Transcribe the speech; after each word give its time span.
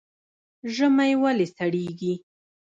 ژمی 0.73 1.13
ولې 1.21 1.47
سړیږي؟ 1.55 2.13